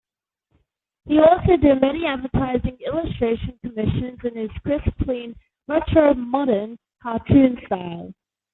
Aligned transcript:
He 1.05 1.19
also 1.19 1.57
did 1.57 1.79
many 1.79 2.07
advertising 2.07 2.79
illustration 2.79 3.59
commissions 3.61 4.17
in 4.23 4.35
his 4.35 4.49
crisp, 4.63 4.87
clean, 5.03 5.35
"retro-modern" 5.67 6.79
cartoon 7.03 7.59
style. 7.67 8.11